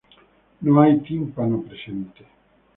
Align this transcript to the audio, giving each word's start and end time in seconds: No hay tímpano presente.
No 0.61 0.81
hay 0.81 0.97
tímpano 1.01 1.61
presente. 1.61 2.25